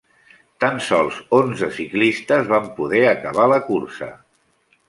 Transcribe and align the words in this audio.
Tan 0.63 0.79
sols 0.85 1.19
onze 1.41 1.69
ciclistes 1.77 2.51
van 2.55 2.67
poder 2.81 3.05
acabar 3.13 3.49
la 3.55 3.63
cursa. 3.73 4.13